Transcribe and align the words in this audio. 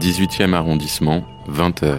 18e 0.00 0.54
arrondissement, 0.54 1.22
20h. 1.46 1.98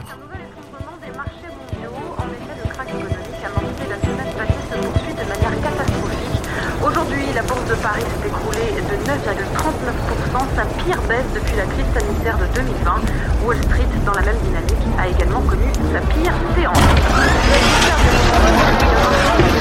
Aujourd'hui, 6.84 7.26
la 7.36 7.44
bourse 7.44 7.64
de 7.70 7.76
Paris 7.76 8.02
s'est 8.02 8.28
écroulée 8.28 8.74
de 8.74 8.96
9,39%, 9.06 10.46
sa 10.56 10.66
pire 10.84 11.00
baisse 11.08 11.30
depuis 11.36 11.56
la 11.56 11.66
crise 11.66 11.86
sanitaire 11.94 12.38
de 12.40 12.48
2020. 12.56 13.02
Wall 13.46 13.58
Street, 13.66 13.86
dans 14.04 14.14
la 14.14 14.22
même 14.22 14.38
dynamique, 14.46 14.88
a 14.98 15.08
également 15.08 15.42
connu 15.42 15.72
sa 15.94 16.00
pire 16.00 16.34
séance. 16.56 16.78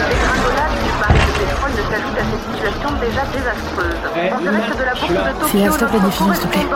Dégringolade 0.09 0.77
du 0.81 0.93
baril 0.97 1.21
de 1.29 1.33
pétrole 1.45 1.73
ne 1.77 1.85
s'ajoute 1.93 2.17
à 2.17 2.25
cette 2.25 2.45
situation 2.57 2.89
déjà 3.05 3.23
désastreuse. 3.37 4.01
En 4.33 4.41
direct 4.41 4.79
de 4.79 4.85
la 4.85 4.95
bourse 4.95 5.13
de 5.13 5.41
Tokyo, 5.41 5.47
Fais-la, 5.47 5.73
stop 5.73 5.93
la 5.93 5.99
diffusion, 5.99 6.33
s'il 6.33 6.43
te 6.43 6.49
plaît. 6.49 6.67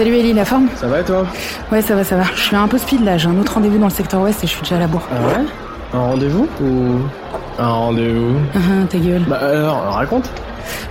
Salut 0.00 0.16
Ellie, 0.16 0.32
la 0.32 0.46
forme 0.46 0.66
Ça 0.76 0.86
va 0.86 1.00
et 1.00 1.04
toi 1.04 1.26
Ouais, 1.70 1.82
ça 1.82 1.94
va, 1.94 2.04
ça 2.04 2.16
va. 2.16 2.22
Je 2.34 2.40
suis 2.40 2.56
un 2.56 2.66
peu 2.68 2.78
speed 2.78 3.04
là, 3.04 3.18
j'ai 3.18 3.28
un 3.28 3.38
autre 3.38 3.52
rendez-vous 3.52 3.76
dans 3.76 3.88
le 3.88 3.92
secteur 3.92 4.22
ouest 4.22 4.42
et 4.42 4.46
je 4.46 4.52
suis 4.52 4.62
déjà 4.62 4.76
à 4.76 4.78
la 4.78 4.86
bourre. 4.86 5.06
Ah 5.12 5.26
ouais 5.26 5.44
Un 5.92 5.98
rendez-vous 5.98 6.48
ou 6.62 7.00
un 7.58 7.68
rendez-vous 7.68 8.38
Ah, 8.54 8.58
ah, 8.58 8.86
ta 8.88 8.96
gueule. 8.96 9.20
Bah 9.28 9.40
alors, 9.42 9.82
raconte. 9.92 10.30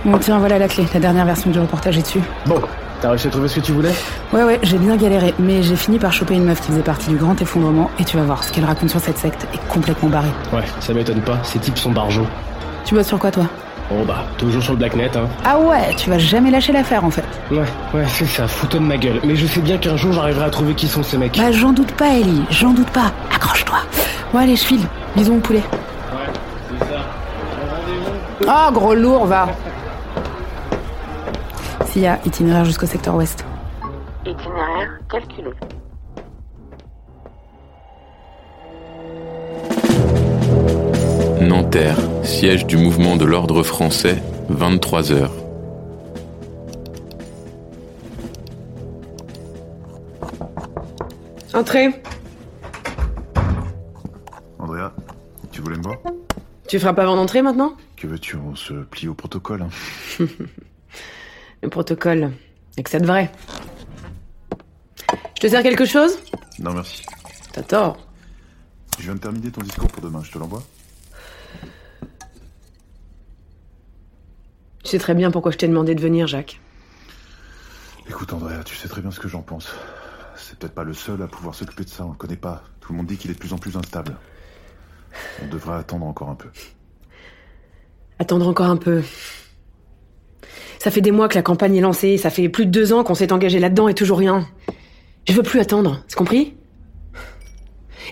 Bon, 0.04 0.16
tiens, 0.18 0.38
voilà 0.38 0.60
la 0.60 0.68
clé. 0.68 0.86
La 0.94 1.00
dernière 1.00 1.26
version 1.26 1.50
du 1.50 1.58
reportage 1.58 1.98
est 1.98 2.02
dessus. 2.02 2.20
Bon, 2.46 2.60
t'as 3.00 3.08
réussi 3.08 3.26
à 3.26 3.30
trouver 3.30 3.48
ce 3.48 3.56
que 3.56 3.64
tu 3.64 3.72
voulais 3.72 3.90
Ouais, 4.32 4.44
ouais, 4.44 4.60
j'ai 4.62 4.78
bien 4.78 4.94
galéré, 4.94 5.34
mais 5.40 5.64
j'ai 5.64 5.74
fini 5.74 5.98
par 5.98 6.12
choper 6.12 6.34
une 6.34 6.44
meuf 6.44 6.60
qui 6.60 6.68
faisait 6.68 6.80
partie 6.80 7.10
du 7.10 7.16
grand 7.16 7.42
effondrement 7.42 7.90
et 7.98 8.04
tu 8.04 8.16
vas 8.16 8.22
voir, 8.22 8.44
ce 8.44 8.52
qu'elle 8.52 8.64
raconte 8.64 8.90
sur 8.90 9.00
cette 9.00 9.18
secte 9.18 9.44
est 9.52 9.68
complètement 9.68 10.08
barré. 10.08 10.28
Ouais, 10.52 10.62
ça 10.78 10.94
m'étonne 10.94 11.22
pas, 11.22 11.40
ces 11.42 11.58
types 11.58 11.78
sont 11.78 11.90
barjots. 11.90 12.28
Tu 12.84 12.94
bosses 12.94 13.08
sur 13.08 13.18
quoi, 13.18 13.32
toi? 13.32 13.46
Bon 13.90 14.04
bah, 14.04 14.24
toujours 14.38 14.62
sur 14.62 14.72
le 14.74 14.78
blacknet, 14.78 15.10
hein. 15.16 15.26
Ah 15.44 15.58
ouais, 15.58 15.94
tu 15.96 16.10
vas 16.10 16.18
jamais 16.18 16.50
lâcher 16.50 16.72
l'affaire 16.72 17.04
en 17.04 17.10
fait. 17.10 17.24
Ouais, 17.50 17.64
ouais, 17.92 18.04
c'est 18.06 18.24
ça, 18.26 18.46
fous-toi 18.46 18.78
de 18.78 18.84
ma 18.84 18.96
gueule. 18.96 19.20
Mais 19.24 19.34
je 19.34 19.46
sais 19.46 19.60
bien 19.60 19.78
qu'un 19.78 19.96
jour 19.96 20.12
j'arriverai 20.12 20.44
à 20.44 20.50
trouver 20.50 20.74
qui 20.74 20.86
sont 20.86 21.02
ces 21.02 21.18
mecs. 21.18 21.36
Bah, 21.36 21.50
j'en 21.50 21.72
doute 21.72 21.90
pas, 21.92 22.14
Ellie, 22.14 22.44
j'en 22.50 22.70
doute 22.72 22.90
pas. 22.90 23.10
Accroche-toi. 23.34 23.78
Bon, 24.32 24.38
allez, 24.38 24.54
je 24.54 24.62
file. 24.64 24.86
Bisous, 25.16 25.34
mon 25.34 25.40
poulet. 25.40 25.58
Ouais, 26.12 26.32
c'est 26.78 26.84
ça. 26.86 27.00
Ah, 28.48 28.70
gros 28.72 28.94
lourd, 28.94 29.26
va. 29.26 29.48
S'il 31.86 32.02
y 32.02 32.06
a 32.06 32.20
itinéraire 32.24 32.64
jusqu'au 32.64 32.86
secteur 32.86 33.16
ouest. 33.16 33.44
Itinéraire 34.24 35.00
calculé. 35.10 35.50
Siège 42.24 42.66
du 42.66 42.76
mouvement 42.76 43.14
de 43.16 43.24
l'ordre 43.24 43.62
français, 43.62 44.20
23h. 44.50 45.30
Entrez. 51.54 51.90
Andrea, 54.58 54.92
tu 55.52 55.60
voulais 55.62 55.76
me 55.76 55.82
voir? 55.82 55.96
Tu 56.68 56.78
frappes 56.78 56.98
avant 56.98 57.16
d'entrer 57.16 57.42
maintenant? 57.42 57.74
Que 57.96 58.06
veux-tu? 58.06 58.36
On 58.36 58.54
se 58.54 58.72
plie 58.74 59.08
au 59.08 59.14
protocole. 59.14 59.62
hein. 59.62 60.26
Le 61.62 61.68
protocole. 61.68 62.32
Et 62.76 62.82
que 62.82 62.90
ça 62.90 62.98
de 63.00 63.06
vrai. 63.06 63.30
Je 65.36 65.40
te 65.42 65.48
sers 65.48 65.62
quelque 65.62 65.84
chose? 65.84 66.18
Non, 66.58 66.72
merci. 66.72 67.02
T'as 67.52 67.62
tort. 67.62 67.96
Je 68.98 69.04
viens 69.04 69.14
de 69.14 69.20
terminer 69.20 69.50
ton 69.50 69.62
discours 69.62 69.88
pour 69.88 70.02
demain, 70.02 70.20
je 70.22 70.30
te 70.30 70.38
l'envoie? 70.38 70.62
Sais 74.90 74.98
très 74.98 75.14
bien 75.14 75.30
pourquoi 75.30 75.52
je 75.52 75.58
t'ai 75.58 75.68
demandé 75.68 75.94
de 75.94 76.00
venir, 76.00 76.26
Jacques. 76.26 76.60
Écoute, 78.08 78.32
Andrea, 78.32 78.62
tu 78.64 78.74
sais 78.74 78.88
très 78.88 79.00
bien 79.00 79.10
ce 79.10 79.20
que 79.20 79.28
j'en 79.28 79.42
pense. 79.42 79.68
C'est 80.36 80.58
peut-être 80.58 80.74
pas 80.74 80.84
le 80.84 80.94
seul 80.94 81.22
à 81.22 81.26
pouvoir 81.26 81.54
s'occuper 81.54 81.84
de 81.84 81.90
ça, 81.90 82.04
on 82.04 82.10
le 82.10 82.16
connaît 82.16 82.36
pas. 82.36 82.64
Tout 82.80 82.92
le 82.92 82.98
monde 82.98 83.06
dit 83.06 83.16
qu'il 83.16 83.30
est 83.30 83.34
de 83.34 83.38
plus 83.38 83.52
en 83.52 83.58
plus 83.58 83.76
instable. 83.76 84.16
On 85.42 85.46
devrait 85.48 85.76
attendre 85.76 86.06
encore 86.06 86.28
un 86.28 86.34
peu. 86.34 86.48
Attendre 88.18 88.48
encore 88.48 88.66
un 88.66 88.76
peu. 88.76 89.02
Ça 90.78 90.90
fait 90.90 91.00
des 91.00 91.10
mois 91.10 91.28
que 91.28 91.34
la 91.34 91.42
campagne 91.42 91.76
est 91.76 91.80
lancée, 91.80 92.16
ça 92.16 92.30
fait 92.30 92.48
plus 92.48 92.66
de 92.66 92.70
deux 92.70 92.92
ans 92.92 93.04
qu'on 93.04 93.14
s'est 93.14 93.32
engagé 93.32 93.58
là-dedans 93.58 93.88
et 93.88 93.94
toujours 93.94 94.18
rien. 94.18 94.48
Je 95.28 95.34
veux 95.34 95.42
plus 95.42 95.60
attendre, 95.60 96.02
c'est 96.08 96.16
compris? 96.16 96.54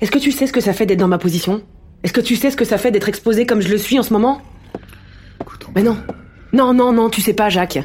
Est-ce 0.00 0.10
que 0.10 0.18
tu 0.18 0.30
sais 0.30 0.46
ce 0.46 0.52
que 0.52 0.60
ça 0.60 0.72
fait 0.72 0.86
d'être 0.86 0.98
dans 0.98 1.08
ma 1.08 1.18
position? 1.18 1.62
Est-ce 2.04 2.12
que 2.12 2.20
tu 2.20 2.36
sais 2.36 2.50
ce 2.50 2.56
que 2.56 2.64
ça 2.64 2.78
fait 2.78 2.90
d'être 2.90 3.08
exposé 3.08 3.46
comme 3.46 3.60
je 3.60 3.68
le 3.68 3.78
suis 3.78 3.98
en 3.98 4.02
ce 4.02 4.12
moment? 4.12 4.40
Écoute, 5.40 5.66
Mais 5.74 5.82
non. 5.82 5.96
Non, 6.52 6.72
non, 6.74 6.92
non, 6.92 7.10
tu 7.10 7.20
sais 7.20 7.34
pas, 7.34 7.48
Jacques. 7.48 7.78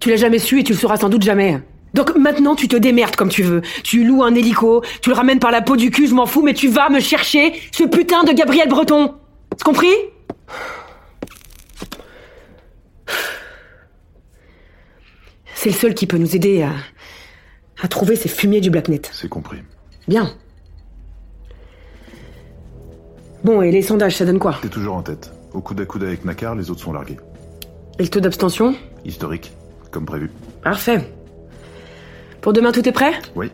Tu 0.00 0.10
l'as 0.10 0.16
jamais 0.16 0.38
su 0.38 0.60
et 0.60 0.64
tu 0.64 0.72
le 0.72 0.78
sauras 0.78 0.96
sans 0.96 1.08
doute 1.08 1.22
jamais. 1.22 1.60
Donc 1.94 2.14
maintenant, 2.16 2.54
tu 2.54 2.68
te 2.68 2.76
démerdes 2.76 3.16
comme 3.16 3.30
tu 3.30 3.42
veux. 3.42 3.62
Tu 3.82 4.04
loues 4.04 4.22
un 4.22 4.34
hélico, 4.34 4.82
tu 5.00 5.08
le 5.08 5.16
ramènes 5.16 5.38
par 5.38 5.50
la 5.50 5.62
peau 5.62 5.76
du 5.76 5.90
cul, 5.90 6.06
je 6.06 6.14
m'en 6.14 6.26
fous, 6.26 6.42
mais 6.42 6.52
tu 6.52 6.68
vas 6.68 6.90
me 6.90 7.00
chercher 7.00 7.54
ce 7.72 7.84
putain 7.84 8.24
de 8.24 8.32
Gabriel 8.32 8.68
Breton. 8.68 9.14
C'est 9.56 9.64
compris? 9.64 9.94
C'est 15.54 15.70
le 15.70 15.74
seul 15.74 15.94
qui 15.94 16.06
peut 16.06 16.18
nous 16.18 16.36
aider 16.36 16.62
à, 16.62 16.72
à 17.82 17.88
trouver 17.88 18.14
ces 18.16 18.28
fumiers 18.28 18.60
du 18.60 18.68
Blacknet. 18.70 19.02
C'est 19.12 19.28
compris. 19.28 19.58
Bien. 20.06 20.34
Bon, 23.42 23.62
et 23.62 23.70
les 23.70 23.82
sondages, 23.82 24.16
ça 24.16 24.26
donne 24.26 24.38
quoi? 24.38 24.58
T'es 24.60 24.68
toujours 24.68 24.96
en 24.96 25.02
tête. 25.02 25.32
Au 25.54 25.60
coude 25.60 25.80
à 25.80 25.86
coude 25.86 26.02
avec 26.02 26.24
Nakar, 26.24 26.54
les 26.54 26.70
autres 26.70 26.82
sont 26.82 26.92
largués. 26.92 27.16
Et 27.98 28.02
le 28.02 28.08
taux 28.08 28.20
d'abstention 28.20 28.74
Historique, 29.04 29.52
comme 29.90 30.04
prévu. 30.04 30.30
Parfait. 30.62 31.10
Pour 32.40 32.52
demain, 32.52 32.72
tout 32.72 32.86
est 32.88 32.92
prêt? 32.92 33.12
Oui. 33.34 33.50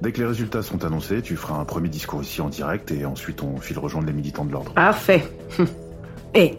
Dès 0.00 0.12
que 0.12 0.18
les 0.20 0.26
résultats 0.26 0.62
sont 0.62 0.84
annoncés, 0.84 1.22
tu 1.22 1.36
feras 1.36 1.54
un 1.58 1.64
premier 1.64 1.88
discours 1.88 2.22
ici 2.22 2.40
en 2.40 2.48
direct 2.48 2.90
et 2.90 3.04
ensuite 3.04 3.42
on 3.42 3.58
file 3.60 3.78
rejoindre 3.78 4.06
les 4.06 4.12
militants 4.12 4.44
de 4.44 4.52
l'ordre. 4.52 4.72
Parfait. 4.72 5.24
Hum. 5.58 5.66
Eh, 6.34 6.54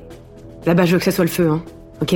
là-bas, 0.65 0.85
je 0.85 0.93
veux 0.93 0.99
que 0.99 1.05
ça 1.05 1.11
soit 1.11 1.25
le 1.25 1.29
feu, 1.29 1.49
hein. 1.49 1.63
Ok? 2.01 2.15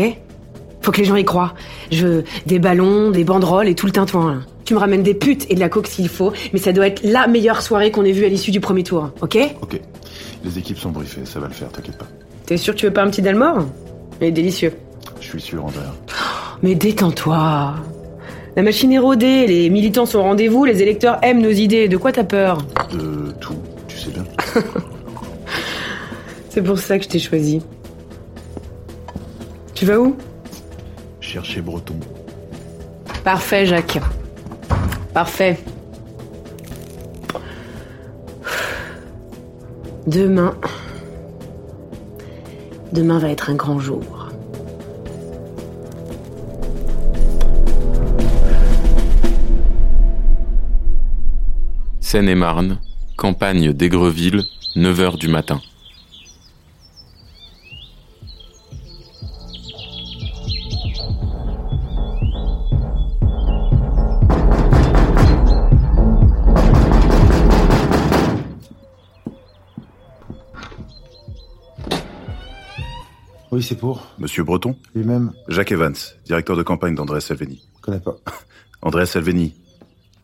Faut 0.82 0.92
que 0.92 0.98
les 0.98 1.06
gens 1.06 1.16
y 1.18 1.26
croient. 1.26 1.54
Je 1.92 2.22
des 2.46 2.58
ballons, 2.60 3.12
des 3.12 3.24
banderoles 3.24 3.68
et 3.68 3.76
tout 3.76 3.86
le 3.86 3.92
tintouin. 3.92 4.36
là. 4.36 4.42
Tu 4.66 4.74
me 4.74 4.80
ramènes 4.80 5.04
des 5.04 5.14
putes 5.14 5.46
et 5.50 5.56
de 5.56 5.60
la 5.60 5.68
coke 5.70 5.88
s'il 5.88 6.10
faut, 6.10 6.32
mais 6.54 6.60
ça 6.60 6.72
doit 6.74 6.88
être 6.88 7.02
la 7.04 7.28
meilleure 7.28 7.62
soirée 7.62 7.92
qu'on 7.92 8.06
ait 8.06 8.12
vue 8.12 8.26
à 8.26 8.30
l'issue 8.30 8.52
du 8.52 8.60
premier 8.60 8.84
tour, 8.84 9.10
ok? 9.22 9.38
Ok. 9.62 9.80
Les 10.44 10.58
équipes 10.58 10.78
sont 10.78 10.92
briefées, 10.92 11.26
ça 11.26 11.40
va 11.40 11.48
le 11.48 11.54
faire, 11.54 11.70
t'inquiète 11.70 11.98
pas. 11.98 12.08
T'es 12.46 12.56
sûr 12.58 12.74
que 12.74 12.80
tu 12.80 12.86
veux 12.86 12.94
pas 12.94 13.04
un 13.04 13.10
petit 13.10 13.22
Dalmore? 13.22 13.66
Il 14.22 14.28
est 14.28 14.32
délicieux. 14.32 14.74
Je 15.32 15.38
suis 15.38 15.50
sûr, 15.50 15.64
Andrea. 15.64 15.94
Mais 16.64 16.74
détends-toi. 16.74 17.76
La 18.56 18.64
machine 18.64 18.92
est 18.92 18.98
rodée, 18.98 19.46
les 19.46 19.70
militants 19.70 20.08
sont 20.08 20.18
au 20.18 20.24
rendez-vous, 20.24 20.66
les 20.66 20.82
électeurs 20.82 21.20
aiment 21.22 21.42
nos 21.42 21.52
idées. 21.52 21.88
De 21.88 21.98
quoi 21.98 22.12
t'as 22.12 22.24
peur? 22.24 22.58
De 22.92 23.32
tout, 23.40 23.54
tu 23.88 23.96
sais 23.96 24.10
bien. 24.10 24.26
C'est 26.50 26.64
pour 26.64 26.80
ça 26.80 26.98
que 26.98 27.04
je 27.04 27.10
t'ai 27.10 27.20
choisi. 27.20 27.62
Tu 29.76 29.86
vas 29.86 30.00
où? 30.00 30.16
Chercher 31.22 31.62
Breton. 31.62 32.00
Parfait, 33.24 33.68
Jacques. 33.68 34.00
Parfait. 35.14 35.60
Demain. 40.08 40.56
Demain 42.94 43.20
va 43.20 43.30
être 43.30 43.52
un 43.52 43.56
grand 43.56 43.80
jour. 43.80 44.19
Seine-et-Marne, 52.12 52.80
campagne 53.18 53.72
d'Aigreville, 53.72 54.42
9h 54.76 55.20
du 55.20 55.28
matin. 55.28 55.62
Oui, 73.52 73.62
c'est 73.62 73.76
pour. 73.76 74.08
Monsieur 74.18 74.44
Breton 74.44 74.76
Lui-même, 74.96 75.32
Jacques 75.48 75.72
Evans, 75.72 75.94
directeur 76.26 76.58
de 76.58 76.64
campagne 76.64 76.96
d'André 76.96 77.22
Salvini. 77.22 77.62
je 77.76 77.82
connais 77.82 78.00
pas. 78.00 78.16
Andrea 78.82 79.06
Salvini, 79.06 79.54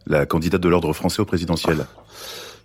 la 0.06 0.26
candidate 0.26 0.62
de 0.62 0.70
l'ordre 0.70 0.94
français 0.94 1.22
au 1.22 1.26
présidentiel. 1.26 1.86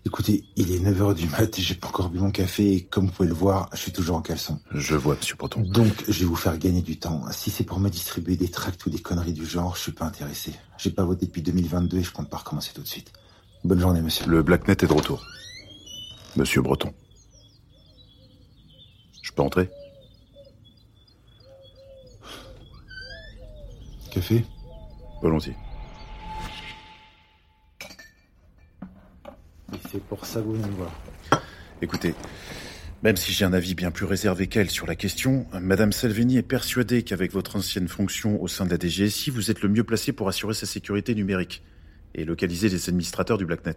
Écoutez, 0.06 0.44
il 0.56 0.72
est 0.72 0.78
9h 0.78 1.14
du 1.14 1.28
mat 1.28 1.58
et 1.58 1.62
j'ai 1.62 1.74
pas 1.74 1.88
encore 1.88 2.08
bu 2.08 2.20
mon 2.20 2.30
café 2.30 2.72
et 2.72 2.84
comme 2.84 3.06
vous 3.06 3.12
pouvez 3.12 3.28
le 3.28 3.34
voir, 3.34 3.68
je 3.74 3.78
suis 3.78 3.92
toujours 3.92 4.16
en 4.16 4.22
caleçon. 4.22 4.58
Je 4.72 4.96
vois, 4.96 5.14
monsieur 5.14 5.36
Breton. 5.36 5.60
Donc, 5.60 5.92
je 6.08 6.20
vais 6.20 6.24
vous 6.24 6.36
faire 6.36 6.56
gagner 6.56 6.80
du 6.80 6.98
temps. 6.98 7.22
Si 7.32 7.50
c'est 7.50 7.64
pour 7.64 7.80
me 7.80 7.90
distribuer 7.90 8.36
des 8.36 8.48
tracts 8.48 8.84
ou 8.86 8.90
des 8.90 9.00
conneries 9.00 9.34
du 9.34 9.44
genre, 9.44 9.76
je 9.76 9.82
suis 9.82 9.92
pas 9.92 10.06
intéressé. 10.06 10.52
J'ai 10.78 10.90
pas 10.90 11.04
voté 11.04 11.26
depuis 11.26 11.42
2022 11.42 11.98
et 11.98 12.02
je 12.02 12.12
compte 12.12 12.30
pas 12.30 12.38
recommencer 12.38 12.70
tout 12.74 12.80
de 12.80 12.88
suite. 12.88 13.12
Bonne 13.62 13.78
journée, 13.78 14.00
monsieur. 14.00 14.24
Le 14.26 14.42
Blacknet 14.42 14.72
est 14.72 14.86
de 14.86 14.92
retour. 14.92 15.22
Monsieur 16.34 16.62
Breton. 16.62 16.94
Je 19.22 19.32
peux 19.32 19.42
entrer? 19.42 19.68
Café? 24.10 24.46
Volontiers. 25.20 25.56
Et 29.72 29.76
c'est 29.90 30.02
pour 30.02 30.26
ça 30.26 30.40
que 30.40 30.46
vous 30.46 30.54
venez 30.54 30.68
me 30.68 30.76
voir. 30.76 30.92
Écoutez, 31.82 32.14
même 33.02 33.16
si 33.16 33.32
j'ai 33.32 33.44
un 33.44 33.52
avis 33.52 33.74
bien 33.74 33.90
plus 33.90 34.04
réservé 34.04 34.46
qu'elle 34.46 34.68
sur 34.68 34.86
la 34.86 34.94
question, 34.94 35.46
Madame 35.58 35.92
Salvini 35.92 36.36
est 36.36 36.42
persuadée 36.42 37.02
qu'avec 37.02 37.32
votre 37.32 37.56
ancienne 37.56 37.88
fonction 37.88 38.40
au 38.42 38.48
sein 38.48 38.66
de 38.66 38.70
la 38.70 38.78
DGSI, 38.78 39.30
vous 39.30 39.50
êtes 39.50 39.62
le 39.62 39.68
mieux 39.68 39.84
placé 39.84 40.12
pour 40.12 40.28
assurer 40.28 40.52
sa 40.52 40.66
sécurité 40.66 41.14
numérique 41.14 41.62
et 42.14 42.24
localiser 42.24 42.68
les 42.68 42.88
administrateurs 42.88 43.38
du 43.38 43.46
Blacknet. 43.46 43.76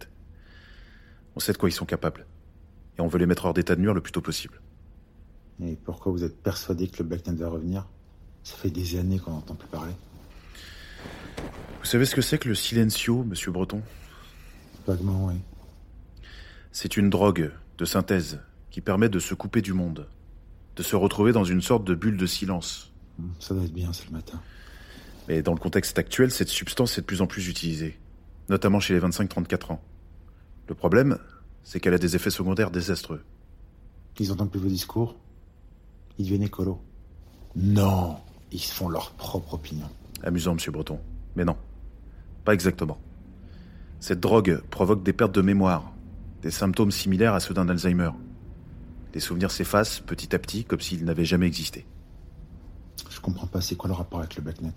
On 1.36 1.40
sait 1.40 1.52
de 1.52 1.58
quoi 1.58 1.68
ils 1.68 1.72
sont 1.72 1.86
capables. 1.86 2.26
Et 2.98 3.00
on 3.00 3.06
veut 3.06 3.18
les 3.18 3.26
mettre 3.26 3.46
hors 3.46 3.54
d'état 3.54 3.74
de 3.74 3.80
nuire 3.80 3.94
le 3.94 4.00
plus 4.00 4.12
tôt 4.12 4.20
possible. 4.20 4.60
Et 5.62 5.76
pourquoi 5.84 6.12
vous 6.12 6.24
êtes 6.24 6.42
persuadé 6.42 6.88
que 6.88 6.98
le 6.98 7.08
Blacknet 7.08 7.34
va 7.34 7.48
revenir? 7.48 7.86
Ça 8.42 8.56
fait 8.56 8.70
des 8.70 8.98
années 8.98 9.18
qu'on 9.18 9.30
n'entend 9.30 9.54
plus 9.54 9.68
parler. 9.68 9.94
Vous 11.80 11.86
savez 11.86 12.04
ce 12.04 12.14
que 12.14 12.22
c'est 12.22 12.38
que 12.38 12.48
le 12.48 12.54
silencio, 12.54 13.24
monsieur 13.24 13.50
Breton? 13.50 13.82
Vaguement, 14.86 15.26
oui. 15.26 15.34
C'est 16.76 16.96
une 16.96 17.08
drogue 17.08 17.52
de 17.78 17.84
synthèse 17.84 18.40
qui 18.72 18.80
permet 18.80 19.08
de 19.08 19.20
se 19.20 19.34
couper 19.34 19.62
du 19.62 19.72
monde, 19.72 20.08
de 20.74 20.82
se 20.82 20.96
retrouver 20.96 21.30
dans 21.30 21.44
une 21.44 21.62
sorte 21.62 21.84
de 21.84 21.94
bulle 21.94 22.16
de 22.16 22.26
silence. 22.26 22.92
Ça 23.38 23.54
doit 23.54 23.62
être 23.62 23.72
bien, 23.72 23.92
c'est 23.92 24.06
le 24.06 24.12
matin. 24.12 24.40
Mais 25.28 25.40
dans 25.40 25.52
le 25.52 25.60
contexte 25.60 26.00
actuel, 26.00 26.32
cette 26.32 26.48
substance 26.48 26.98
est 26.98 27.02
de 27.02 27.06
plus 27.06 27.22
en 27.22 27.28
plus 27.28 27.46
utilisée, 27.46 27.96
notamment 28.48 28.80
chez 28.80 28.92
les 28.92 28.98
25-34 28.98 29.74
ans. 29.74 29.80
Le 30.68 30.74
problème, 30.74 31.18
c'est 31.62 31.78
qu'elle 31.78 31.94
a 31.94 31.98
des 31.98 32.16
effets 32.16 32.28
secondaires 32.30 32.72
désastreux. 32.72 33.22
Ils 34.18 34.32
entendent 34.32 34.50
plus 34.50 34.58
vos 34.58 34.68
discours? 34.68 35.14
Ils 36.18 36.24
deviennent 36.24 36.42
écolos? 36.42 36.82
Non 37.54 38.16
Ils 38.50 38.58
se 38.58 38.74
font 38.74 38.88
leur 38.88 39.12
propre 39.12 39.54
opinion. 39.54 39.88
Amusant, 40.24 40.54
monsieur 40.54 40.72
Breton. 40.72 40.98
Mais 41.36 41.44
non, 41.44 41.56
pas 42.44 42.52
exactement. 42.52 42.98
Cette 44.00 44.18
drogue 44.18 44.60
provoque 44.70 45.04
des 45.04 45.12
pertes 45.12 45.36
de 45.36 45.40
mémoire, 45.40 45.93
des 46.44 46.50
symptômes 46.50 46.90
similaires 46.90 47.32
à 47.32 47.40
ceux 47.40 47.54
d'un 47.54 47.70
Alzheimer. 47.70 48.10
Les 49.14 49.20
souvenirs 49.20 49.50
s'effacent 49.50 50.00
petit 50.00 50.34
à 50.34 50.38
petit 50.38 50.64
comme 50.64 50.80
s'ils 50.80 51.02
n'avaient 51.02 51.24
jamais 51.24 51.46
existé. 51.46 51.86
Je 53.08 53.18
comprends 53.18 53.46
pas, 53.46 53.62
c'est 53.62 53.76
quoi 53.76 53.88
le 53.88 53.94
rapport 53.94 54.18
avec 54.18 54.36
le 54.36 54.42
Blacknet 54.42 54.74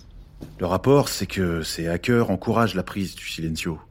Le 0.60 0.66
rapport, 0.66 1.10
c'est 1.10 1.28
que 1.28 1.64
ces 1.64 1.90
hackers 1.90 2.32
encouragent 2.32 2.74
la 2.74 2.84
prise 2.84 3.16
du 3.16 3.28
silencio. 3.28 3.82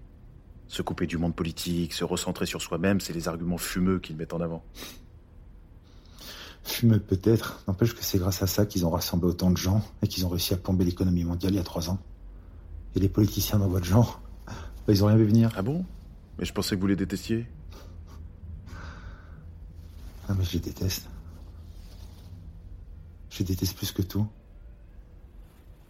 Se 0.69 0.81
couper 0.81 1.07
du 1.07 1.19
monde 1.19 1.35
politique, 1.35 1.93
se 1.93 2.03
recentrer 2.03 2.47
sur 2.47 2.63
soi-même, 2.63 2.99
c'est 3.01 3.13
les 3.13 3.29
arguments 3.29 3.59
fumeux 3.59 3.99
qu'ils 3.99 4.17
mettent 4.17 4.33
en 4.33 4.41
avant. 4.41 4.65
Fumeux 6.65 6.99
peut-être, 6.99 7.63
n'empêche 7.69 7.95
que 7.95 8.03
c'est 8.03 8.19
grâce 8.19 8.43
à 8.43 8.47
ça 8.47 8.65
qu'ils 8.65 8.87
ont 8.87 8.91
rassemblé 8.91 9.29
autant 9.29 9.51
de 9.51 9.59
gens 9.59 9.85
et 10.01 10.09
qu'ils 10.09 10.25
ont 10.25 10.31
réussi 10.31 10.55
à 10.55 10.57
plomber 10.57 10.87
l'économie 10.87 11.25
mondiale 11.25 11.53
il 11.53 11.57
y 11.57 11.61
a 11.61 11.65
trois 11.65 11.91
ans. 11.91 11.99
Et 12.95 13.01
les 13.01 13.11
politiciens 13.11 13.59
dans 13.59 13.69
votre 13.69 13.85
genre, 13.85 14.23
bah, 14.47 14.55
ils 14.95 15.05
ont 15.05 15.09
rien 15.09 15.17
vu 15.17 15.27
venir. 15.27 15.51
Ah 15.57 15.63
bon? 15.63 15.85
Mais 16.39 16.47
je 16.47 16.55
pensais 16.55 16.75
que 16.75 16.81
vous 16.81 16.87
les 16.87 16.97
détestiez. 16.97 17.47
Ah 20.29 20.35
mais 20.37 20.45
je 20.45 20.55
les 20.55 20.61
déteste. 20.61 21.09
Je 23.31 23.39
les 23.41 23.45
déteste 23.45 23.77
plus 23.77 23.93
que 23.93 24.03
tout. 24.03 24.27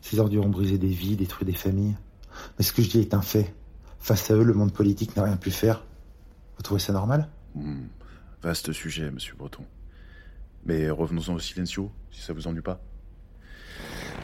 Ces 0.00 0.18
ordures 0.18 0.44
ont 0.44 0.50
brisé 0.50 0.78
des 0.78 0.88
vies, 0.88 1.16
détruit 1.16 1.46
des 1.46 1.56
familles. 1.56 1.96
Mais 2.58 2.64
ce 2.64 2.72
que 2.72 2.82
je 2.82 2.90
dis 2.90 3.00
est 3.00 3.14
un 3.14 3.22
fait. 3.22 3.54
Face 3.98 4.30
à 4.30 4.34
eux, 4.34 4.44
le 4.44 4.54
monde 4.54 4.72
politique 4.72 5.16
n'a 5.16 5.24
rien 5.24 5.36
pu 5.36 5.50
faire. 5.50 5.84
Vous 6.56 6.62
trouvez 6.62 6.80
ça 6.80 6.92
normal? 6.92 7.28
Hmm, 7.54 7.86
Vaste 8.42 8.72
sujet, 8.72 9.10
monsieur 9.10 9.34
Breton. 9.36 9.64
Mais 10.64 10.90
revenons-en 10.90 11.34
au 11.34 11.38
silencio, 11.38 11.90
si 12.10 12.20
ça 12.20 12.32
vous 12.32 12.46
ennuie 12.46 12.60
pas. 12.60 12.80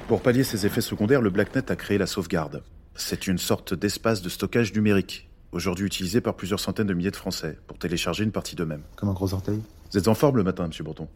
Pour 0.09 0.23
pallier 0.23 0.45
ces 0.45 0.67
effets 0.67 0.81
secondaires, 0.81 1.23
le 1.23 1.31
Blacknet 1.31 1.71
a 1.71 1.77
créé 1.77 1.99
la 1.99 2.07
sauvegarde. 2.07 2.63
C'est 2.95 3.27
une 3.27 3.39
sorte 3.39 3.75
d'espace 3.75 4.21
de 4.23 4.29
stockage 4.29 4.75
numérique, 4.75 5.31
aujourd'hui 5.53 5.87
utilisé 5.87 6.21
par 6.21 6.35
plusieurs 6.37 6.61
centaines 6.61 6.87
de 6.87 6.95
milliers 6.95 7.11
de 7.11 7.17
Français 7.17 7.59
pour 7.67 7.79
télécharger 7.79 8.25
une 8.25 8.33
partie 8.33 8.55
d'eux-mêmes. 8.57 8.83
Comme 8.97 9.09
un 9.09 9.15
gros 9.15 9.33
orteil? 9.33 9.63
Vous 9.93 9.99
êtes 9.99 10.09
en 10.09 10.15
forme 10.15 10.39
le 10.39 10.43
matin, 10.43 10.67
monsieur 10.67 10.85
Breton 10.85 11.07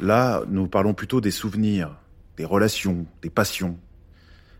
Là, 0.00 0.42
nous 0.48 0.66
parlons 0.66 0.94
plutôt 0.94 1.20
des 1.20 1.30
souvenirs, 1.30 1.96
des 2.36 2.44
relations, 2.44 3.06
des 3.22 3.30
passions. 3.30 3.78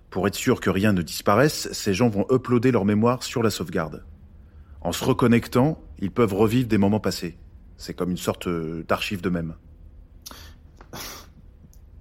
Pour 0.08 0.28
être 0.28 0.36
sûr 0.36 0.60
que 0.60 0.70
rien 0.70 0.92
ne 0.92 1.02
disparaisse, 1.02 1.68
ces 1.72 1.94
gens 1.94 2.08
vont 2.08 2.26
uploader 2.30 2.70
leur 2.70 2.84
mémoire 2.84 3.24
sur 3.24 3.42
la 3.42 3.50
sauvegarde. 3.50 4.04
En 4.82 4.92
se 4.92 5.04
reconnectant, 5.04 5.82
ils 5.98 6.12
peuvent 6.12 6.32
revivre 6.32 6.68
des 6.68 6.78
moments 6.78 7.00
passés. 7.00 7.36
C'est 7.76 7.92
comme 7.92 8.12
une 8.12 8.16
sorte 8.16 8.46
euh, 8.46 8.84
d'archive 8.86 9.20
d'eux-mêmes. 9.20 9.56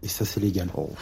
Et 0.04 0.08
ça, 0.08 0.24
c'est 0.24 0.40
légal. 0.40 0.70
Oh. 0.76 0.94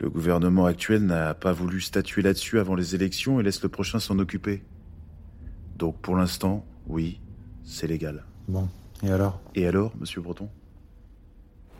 Le 0.00 0.10
gouvernement 0.10 0.66
actuel 0.66 1.06
n'a 1.06 1.34
pas 1.34 1.52
voulu 1.52 1.80
statuer 1.80 2.22
là-dessus 2.22 2.58
avant 2.58 2.74
les 2.74 2.96
élections 2.96 3.38
et 3.38 3.44
laisse 3.44 3.62
le 3.62 3.68
prochain 3.68 4.00
s'en 4.00 4.18
occuper. 4.18 4.64
Donc 5.76 6.00
pour 6.00 6.16
l'instant, 6.16 6.66
oui, 6.88 7.20
c'est 7.62 7.86
légal. 7.86 8.24
Bon, 8.48 8.68
et 9.02 9.10
alors? 9.10 9.40
Et 9.54 9.66
alors, 9.66 9.92
monsieur 9.98 10.20
Breton? 10.20 10.48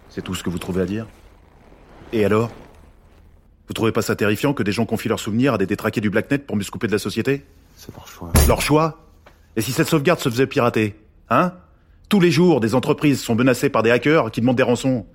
C'est 0.09 0.23
tout 0.23 0.35
ce 0.35 0.43
que 0.43 0.51
vous 0.51 0.59
trouvez 0.59 0.83
à 0.83 0.87
dire? 0.87 1.07
Et 2.13 2.25
alors? 2.25 2.51
Vous 3.67 3.75
trouvez 3.75 3.93
pas 3.93 4.03
ça 4.03 4.15
terrifiant 4.15 4.55
que 4.55 4.63
des 4.63 4.73
gens 4.73 4.87
confient 4.87 5.09
leurs 5.09 5.21
souvenirs 5.21 5.55
à 5.55 5.59
des 5.59 5.67
détraqués 5.67 6.01
du 6.01 6.11
Blacknet 6.11 6.39
pour 6.39 6.57
mieux 6.57 6.63
se 6.63 6.71
couper 6.71 6.87
de 6.87 6.93
la 6.93 6.99
société? 6.99 7.45
C'est 7.77 7.95
leur 7.95 8.07
choix. 8.07 8.33
Leur 8.47 8.61
choix? 8.61 9.01
Et 9.57 9.61
si 9.61 9.73
cette 9.73 9.89
sauvegarde 9.89 10.21
se 10.21 10.29
faisait 10.29 10.47
pirater 10.47 10.99
Hein? 11.31 11.53
Tous 12.09 12.21
les 12.21 12.31
jours, 12.31 12.61
des 12.61 12.75
entreprises 12.75 13.21
sont 13.23 13.35
menacées 13.35 13.71
par 13.71 13.83
des 13.83 13.91
hackers 13.91 14.31
qui 14.31 14.41
demandent 14.41 14.57
des 14.57 14.63
rançons. 14.63 15.07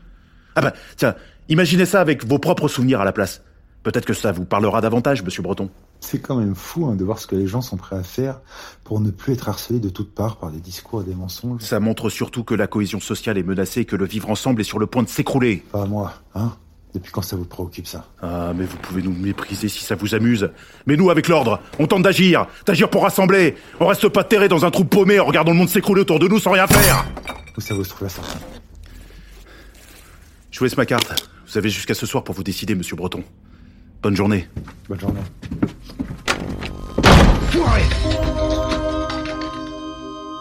Ah 0.55 0.61
bah, 0.61 0.73
tiens, 0.97 1.15
imaginez 1.47 1.85
ça 1.85 2.01
avec 2.01 2.25
vos 2.25 2.39
propres 2.39 2.67
souvenirs 2.67 2.99
à 3.01 3.05
la 3.05 3.13
place. 3.13 3.43
Peut-être 3.83 4.05
que 4.05 4.13
ça 4.13 4.31
vous 4.31 4.45
parlera 4.45 4.81
davantage, 4.81 5.23
monsieur 5.23 5.41
Breton. 5.43 5.69
C'est 6.01 6.19
quand 6.19 6.35
même 6.37 6.55
fou 6.55 6.85
hein, 6.85 6.95
de 6.95 7.03
voir 7.03 7.19
ce 7.19 7.27
que 7.27 7.35
les 7.35 7.47
gens 7.47 7.61
sont 7.61 7.77
prêts 7.77 7.97
à 7.97 8.03
faire 8.03 8.39
pour 8.83 9.01
ne 9.01 9.11
plus 9.11 9.33
être 9.33 9.49
harcelés 9.49 9.79
de 9.79 9.89
toutes 9.89 10.13
parts 10.13 10.37
par 10.37 10.49
des 10.51 10.59
discours 10.59 11.01
et 11.01 11.05
des 11.05 11.13
mensonges. 11.13 11.61
Ça 11.61 11.79
montre 11.79 12.09
surtout 12.09 12.43
que 12.43 12.53
la 12.55 12.67
cohésion 12.67 12.99
sociale 12.99 13.37
est 13.37 13.43
menacée 13.43 13.81
et 13.81 13.85
que 13.85 13.95
le 13.95 14.05
vivre 14.05 14.29
ensemble 14.29 14.61
est 14.61 14.65
sur 14.65 14.79
le 14.79 14.87
point 14.87 15.03
de 15.03 15.09
s'écrouler. 15.09 15.63
Pas 15.71 15.83
à 15.83 15.85
moi, 15.85 16.13
hein? 16.35 16.53
Depuis 16.93 17.11
quand 17.11 17.21
ça 17.21 17.35
vous 17.35 17.45
préoccupe 17.45 17.85
ça? 17.85 18.07
Ah, 18.21 18.51
mais 18.55 18.65
vous 18.65 18.77
pouvez 18.77 19.03
nous 19.03 19.13
mépriser 19.13 19.69
si 19.69 19.83
ça 19.83 19.93
vous 19.93 20.15
amuse. 20.15 20.49
Mais 20.87 20.95
nous, 20.95 21.11
avec 21.11 21.27
l'ordre, 21.27 21.59
on 21.77 21.85
tente 21.85 22.01
d'agir, 22.01 22.47
d'agir 22.65 22.89
pour 22.89 23.03
rassembler. 23.03 23.55
On 23.79 23.85
reste 23.85 24.09
pas 24.09 24.23
terré 24.23 24.47
dans 24.47 24.65
un 24.65 24.71
trou 24.71 24.85
paumé 24.85 25.19
en 25.19 25.25
regardant 25.25 25.51
le 25.51 25.57
monde 25.57 25.69
s'écrouler 25.69 26.01
autour 26.01 26.17
de 26.17 26.27
nous 26.27 26.39
sans 26.39 26.51
rien 26.51 26.65
faire. 26.65 27.05
Où 27.55 27.61
ça 27.61 27.75
vous 27.75 27.83
se 27.83 27.89
trouve 27.89 28.03
la 28.03 28.09
sortie 28.09 28.37
Je 30.49 30.57
vous 30.57 30.65
laisse 30.65 30.77
ma 30.77 30.87
carte. 30.87 31.29
Vous 31.47 31.57
avez 31.59 31.69
jusqu'à 31.69 31.93
ce 31.93 32.07
soir 32.07 32.23
pour 32.23 32.33
vous 32.33 32.43
décider, 32.43 32.73
monsieur 32.73 32.95
Breton. 32.95 33.23
Bonne 34.01 34.15
journée. 34.15 34.47
Bonne 34.87 34.99
journée. 34.99 35.21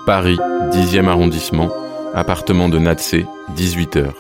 Paris, 0.05 0.37
10e 0.73 1.07
arrondissement, 1.09 1.71
appartement 2.15 2.69
de 2.69 2.79
Natsé, 2.79 3.25
18h. 3.57 4.13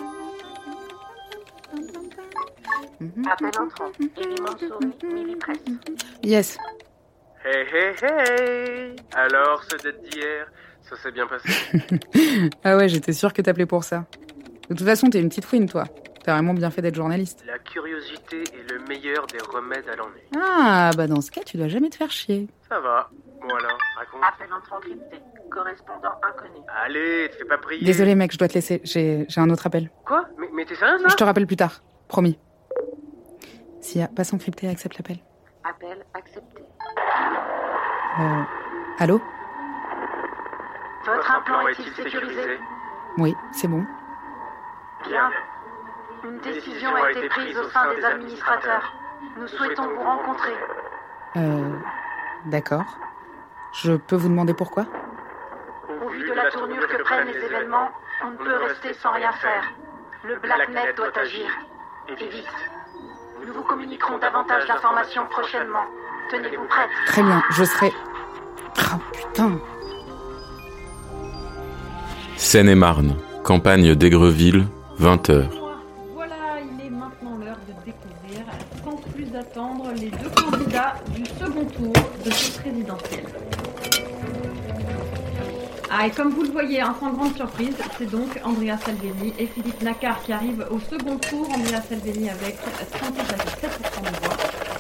Appel 3.31 3.51
entrant. 3.61 3.93
Elie 4.01 4.41
Mansouri, 4.41 4.93
Mimi 5.13 5.37
Presse. 5.37 5.59
Yes. 6.23 6.59
Hey 7.45 7.67
hey 7.73 7.95
hey 8.03 8.97
Alors, 9.15 9.63
ce 9.65 9.77
date 9.77 10.03
d'hier, 10.03 10.47
ça 10.89 10.97
s'est 10.97 11.13
bien 11.13 11.27
passé? 11.27 11.49
Ah 12.65 12.77
ouais, 12.77 12.89
j'étais 12.89 13.13
sûre 13.13 13.33
que 13.33 13.43
t'appelais 13.43 13.67
pour 13.67 13.85
ça. 13.85 14.07
De 14.71 14.75
toute 14.75 14.87
façon, 14.87 15.09
t'es 15.09 15.21
une 15.21 15.29
petite 15.29 15.45
fouine, 15.45 15.69
toi. 15.69 15.85
T'as 16.25 16.35
vraiment 16.35 16.53
bien 16.55 16.71
fait 16.71 16.83
d'être 16.83 16.95
journaliste. 16.95 17.45
La 17.47 17.59
curiosité 17.59 18.43
est 18.43 18.71
le 18.71 18.81
meilleur 18.81 19.27
des 19.27 19.39
remèdes 19.39 19.89
à 19.89 19.97
l'ennui. 19.97 20.21
Ah, 20.37 20.91
bah 20.97 21.07
dans 21.07 21.21
ce 21.21 21.31
cas, 21.31 21.43
tu 21.45 21.57
dois 21.57 21.69
jamais 21.69 21.89
te 21.89 21.97
faire 21.97 22.11
chier. 22.11 22.49
Ça 22.69 22.81
va. 22.81 23.09
Bon 23.41 23.55
alors, 23.55 23.79
raconte. 23.97 24.21
Appel 24.27 24.53
entrant 24.53 24.81
crypté. 24.81 25.21
Correspondant 25.51 26.13
inconnu. 26.23 26.61
Allez, 26.85 27.31
te 27.31 27.37
fais 27.37 27.45
pas 27.45 27.57
prier. 27.59 27.85
Désolé, 27.85 28.15
mec, 28.15 28.33
je 28.33 28.39
dois 28.39 28.49
te 28.49 28.55
laisser. 28.55 28.81
J'ai 28.85 29.25
j'ai 29.29 29.41
un 29.41 29.49
autre 29.49 29.67
appel. 29.67 29.91
Quoi? 30.05 30.27
Mais, 30.39 30.49
mais 30.53 30.65
t'es 30.67 30.75
sérieuse 30.75 31.01
là? 31.03 31.09
Je 31.09 31.17
te 31.17 31.25
rappelle 31.25 31.47
plus 31.47 31.57
tard. 31.57 31.81
Promis. 32.09 32.39
Sia, 33.81 34.09
passe 34.09 34.35
encrypté, 34.35 34.69
accepte 34.69 34.99
l'appel. 34.99 35.19
Appel 35.65 36.05
accepté. 36.13 36.63
Euh... 38.21 38.43
Allô? 38.99 39.23
Votre 41.07 41.31
implant 41.31 41.69
est-il 41.69 41.91
sécurisé? 41.95 42.59
Oui, 43.17 43.35
c'est 43.53 43.69
bon. 43.69 43.87
Bien. 45.09 45.31
Une 46.25 46.39
décision 46.41 46.95
a 46.95 47.11
été 47.11 47.29
prise 47.29 47.57
au 47.59 47.69
sein 47.71 47.95
des 47.95 48.05
administrateurs. 48.05 48.93
Nous 49.39 49.47
souhaitons 49.47 49.89
vous 49.89 50.03
rencontrer. 50.03 50.55
Euh... 51.37 51.77
D'accord. 52.47 52.85
Je 53.73 53.93
peux 53.93 54.17
vous 54.17 54.29
demander 54.29 54.55
pourquoi? 54.55 54.87
Au 56.05 56.09
vu 56.09 56.29
de 56.29 56.35
la 56.35 56.51
tournure 56.51 56.87
que 56.87 57.03
prennent 57.03 57.29
les 57.29 57.45
événements, 57.45 57.91
on 58.25 58.31
ne 58.31 58.37
peut 58.37 58.57
rester 58.67 58.95
sans 58.95 59.13
rien 59.13 59.33
faire. 59.33 59.65
Le 60.25 60.39
Blacknet 60.39 60.93
doit 60.95 61.17
agir. 61.19 61.47
Et 62.09 62.15
vite. 62.15 62.47
Nous 63.47 63.53
vous 63.53 63.63
communiquerons 63.63 64.19
davantage 64.19 64.67
d'informations 64.67 65.27
prochainement. 65.27 65.85
Tenez-vous 66.31 66.67
prête. 66.67 66.91
Très 67.07 67.23
bien, 67.23 67.43
je 67.51 67.65
serai... 67.65 67.93
Oh 68.81 68.97
putain 69.13 69.59
Seine-et-Marne, 72.37 73.17
campagne 73.45 73.95
d'Aigreville, 73.95 74.67
20h. 75.01 75.58
Et 86.09 86.11
comme 86.11 86.31
vous 86.31 86.43
le 86.43 86.49
voyez, 86.49 86.81
hein, 86.81 86.95
sans 86.99 87.11
grande 87.11 87.37
surprise, 87.37 87.77
c'est 87.99 88.11
donc 88.11 88.41
Andrea 88.43 88.79
Salvini 88.83 89.35
et 89.39 89.47
Philippe 89.47 89.83
Nacquart 89.83 90.23
qui 90.23 90.33
arrivent 90.33 90.67
au 90.71 90.79
second 90.79 91.19
tour. 91.19 91.47
Andrea 91.51 91.83
Salvini 91.87 92.31
avec 92.31 92.57
38,7% 92.57 94.01
de 94.01 94.25
voix. 94.25 94.37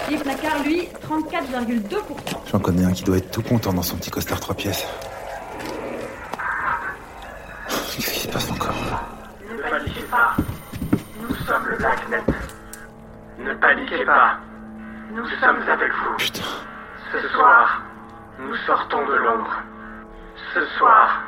Philippe 0.06 0.25
Nacquart, 0.25 0.62
lui, 0.64 0.88
34,2%. 1.06 2.00
J'en 2.50 2.58
connais 2.61 2.82
un 2.82 2.92
qui 2.92 3.04
doit 3.04 3.18
être 3.18 3.30
tout 3.30 3.42
content 3.42 3.75
dans 3.75 3.82
son 3.82 3.97
petit 3.97 4.11
costard 4.11 4.40
trois 4.40 4.54
pièces. 4.54 4.87
Qu'est-ce 7.68 8.11
qui 8.11 8.20
se 8.20 8.28
passe 8.28 8.50
encore? 8.50 8.75
Ne 9.50 9.70
paniquez 9.70 10.04
pas. 10.11 10.35
Nous 11.20 11.35
sommes 11.44 11.66
le 11.68 11.76
Blacknet. 11.76 12.23
Ne 13.38 13.52
paniquez 13.52 14.04
pas. 14.06 14.38
Nous 15.12 15.26
sommes 15.42 15.68
avec 15.68 15.92
vous. 15.92 16.16
Putain. 16.16 16.40
Ce 17.12 17.28
soir, 17.28 17.82
nous 18.40 18.56
sortons 18.66 19.06
de 19.06 19.14
l'ombre. 19.16 19.62
Ce 20.55 20.64
soir, 20.78 21.23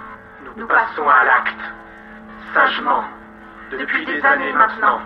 nous 0.56 0.66
passons 0.66 1.06
à 1.06 1.24
l'acte. 1.24 1.60
Sagement. 2.54 3.04
Depuis 3.70 4.06
des 4.06 4.24
années 4.24 4.52
maintenant, 4.54 5.00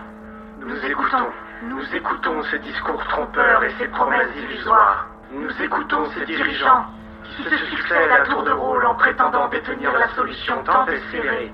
nous 0.59 0.85
écoutons. 0.85 1.29
Nous 1.63 1.95
écoutons 1.95 2.41
ces 2.43 2.59
discours 2.59 3.03
trompeurs 3.09 3.63
et 3.63 3.71
ces 3.77 3.87
promesses 3.89 4.29
illusoires. 4.37 5.07
Nous 5.31 5.61
écoutons 5.61 6.09
ces 6.11 6.25
dirigeants 6.25 6.85
qui 7.23 7.43
se 7.43 7.57
succèdent 7.57 8.11
à 8.11 8.21
tour 8.25 8.43
de 8.43 8.51
rôle 8.51 8.85
en 8.85 8.95
prétendant 8.95 9.49
détenir 9.49 9.91
la 9.91 10.07
solution 10.09 10.63
tant 10.63 10.85
espérée, 10.87 11.51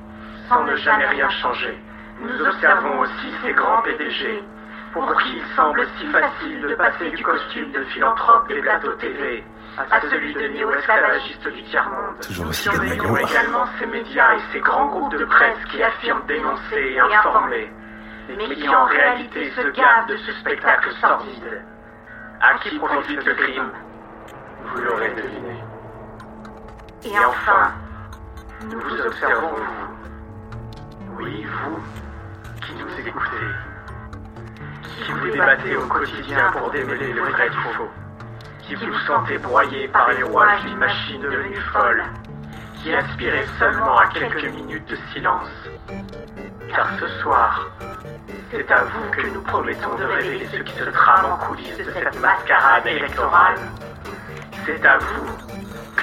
sans 0.47 0.63
ne 0.63 0.75
jamais 0.75 1.07
rien 1.07 1.29
changer. 1.29 1.81
Nous 2.21 2.45
observons 2.45 2.99
aussi 2.99 3.33
ces 3.43 3.53
grands 3.53 3.81
PDG, 3.81 4.43
pour 4.93 5.15
qui 5.21 5.37
il 5.37 5.55
semble 5.55 5.87
si 5.97 6.05
facile 6.07 6.61
de 6.61 6.75
passer 6.75 7.09
du 7.11 7.23
costume 7.23 7.71
de 7.71 7.83
philanthrope 7.85 8.47
des 8.47 8.61
plateaux 8.61 8.93
TV 8.93 9.43
à 9.77 10.01
celui 10.01 10.33
de 10.33 10.47
néo-esclavagiste 10.47 11.47
du 11.47 11.63
tiers-monde. 11.63 12.19
Toujours 12.21 12.47
aussi 12.47 12.67
Nous 12.67 12.73
gamin 12.73 12.87
surveillons 12.95 13.17
également 13.17 13.65
ces 13.79 13.85
médias 13.85 14.35
et 14.35 14.39
ces 14.51 14.59
grands 14.59 14.87
groupes 14.87 15.13
de 15.17 15.25
presse 15.25 15.63
qui 15.71 15.81
affirment 15.81 16.25
dénoncer 16.27 16.75
et 16.75 16.99
informer, 16.99 17.71
mais 18.27 18.55
qui 18.55 18.67
en 18.67 18.85
réalité 18.85 19.49
se 19.51 19.61
gavent 19.69 20.07
de 20.07 20.17
ce 20.17 20.31
spectacle 20.33 20.91
sordide. 20.99 21.63
À 22.41 22.57
qui 22.57 22.77
profite 22.79 23.23
le 23.23 23.35
crime 23.35 23.71
Vous 24.65 24.81
l'aurez 24.81 25.13
deviné. 25.13 25.63
Et 27.03 27.25
enfin, 27.25 27.71
nous 28.69 28.79
vous 28.79 29.01
observons, 29.01 29.55
vous. 29.55 31.17
Oui, 31.17 31.45
vous, 31.45 31.79
qui 32.61 32.73
nous 32.73 33.07
écoutez. 33.07 33.70
Qui 34.97 35.11
vous 35.11 35.29
débattez 35.31 35.75
au 35.77 35.87
quotidien 35.87 36.51
pour 36.51 36.69
démêler 36.71 37.13
le 37.13 37.21
vrai 37.21 37.49
du 37.49 37.57
faux. 37.75 37.89
Qui 38.61 38.75
vous 38.75 38.93
sentez 39.07 39.37
broyé 39.37 39.87
par 39.87 40.11
les 40.11 40.23
rouages 40.23 40.61
d'une 40.61 40.77
machine 40.77 41.21
devenue 41.21 41.59
folle. 41.73 42.03
Qui 42.81 42.93
aspirez 42.93 43.45
seulement 43.59 43.97
à 43.97 44.07
quelques 44.07 44.53
minutes 44.53 44.87
de 44.89 44.97
silence. 45.13 45.49
Car 46.73 46.87
ce 46.99 47.07
soir, 47.21 47.69
c'est 48.51 48.71
à 48.71 48.83
vous 48.83 49.09
que 49.11 49.27
nous 49.27 49.41
promettons 49.41 49.95
de 49.95 50.03
révéler 50.03 50.47
ce 50.51 50.57
qui 50.57 50.73
se 50.73 50.85
trame 50.85 51.25
en 51.25 51.37
coulisses 51.37 51.77
de 51.77 51.83
cette 51.91 52.19
mascarade 52.19 52.85
électorale. 52.87 53.55
C'est 54.65 54.85
à 54.85 54.97
vous 54.97 55.50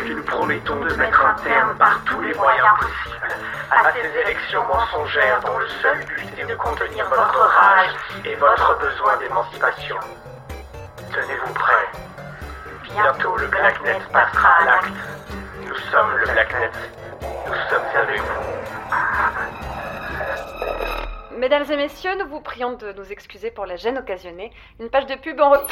que 0.08 0.14
nous 0.14 0.22
promettons 0.24 0.76
de 0.80 0.94
mettre 0.94 1.20
un 1.26 1.34
terme 1.42 1.76
par 1.76 2.02
tous 2.04 2.20
les 2.22 2.32
moyens 2.34 2.66
possibles 2.80 3.28
à 3.70 3.92
ces 3.92 4.08
élections 4.20 4.64
mensongères 4.66 5.38
dont 5.44 5.58
le 5.58 5.68
seul 5.82 5.98
but 6.06 6.38
est 6.38 6.46
de 6.46 6.54
contenir 6.54 7.06
votre 7.10 7.38
rage 7.38 7.90
et 8.24 8.34
votre 8.36 8.78
besoin 8.78 9.18
d'émancipation. 9.18 9.96
Tenez-vous 11.12 11.52
prêts. 11.52 11.88
Bientôt 12.90 13.36
le 13.36 13.48
Blacknet 13.48 13.98
passera 14.10 14.48
à 14.48 14.64
l'acte. 14.64 14.88
Nous 15.66 15.76
sommes 15.90 16.16
le 16.16 16.24
Blacknet. 16.32 16.70
Nous 17.46 17.54
sommes 17.68 17.84
avec 17.94 18.20
vous. 18.22 18.42
Mesdames 21.38 21.70
et 21.70 21.76
messieurs, 21.76 22.16
nous 22.18 22.28
vous 22.30 22.40
prions 22.40 22.72
de 22.76 22.92
nous 22.94 23.12
excuser 23.12 23.50
pour 23.50 23.66
la 23.66 23.76
gêne 23.76 23.98
occasionnée. 23.98 24.52
Une 24.80 24.88
page 24.88 25.04
de 25.06 25.16
pub 25.16 25.38
en... 25.40 25.52
re- 25.52 25.68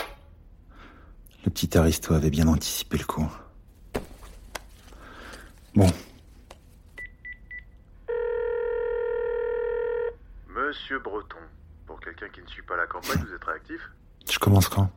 Le 1.45 1.51
petit 1.51 1.77
Aristo 1.79 2.13
avait 2.15 2.31
bien 2.31 2.47
anticipé 2.49 2.99
le 2.99 3.05
coup. 3.05 3.27
Bon, 5.77 5.87
Monsieur 10.49 10.99
Breton, 10.99 11.37
pour 11.87 12.01
quelqu'un 12.01 12.29
qui 12.31 12.41
ne 12.41 12.47
suit 12.47 12.63
pas 12.63 12.77
la 12.77 12.87
campagne, 12.87 13.23
vous 13.27 13.35
êtes 13.35 13.45
réactif 13.45 13.91
je 14.31 14.39
commence 14.39 14.69
quand? 14.69 14.91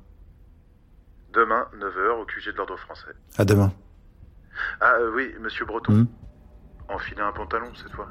Demain, 1.33 1.67
9h, 1.77 2.21
au 2.21 2.25
QG 2.25 2.51
de 2.51 2.57
l'Ordre 2.57 2.77
français. 2.77 3.13
À 3.37 3.45
demain. 3.45 3.71
Ah 4.81 4.93
euh, 4.95 5.11
oui, 5.13 5.33
monsieur 5.39 5.65
Breton. 5.65 5.93
Hmm 5.93 6.07
Enfilez 6.89 7.21
un 7.21 7.31
pantalon 7.31 7.71
cette 7.75 7.91
fois. 7.91 8.09